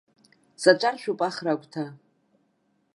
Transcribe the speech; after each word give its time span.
Саҿаршәуп 0.61 1.19
ахра 1.27 1.51
агәҭа. 1.53 1.85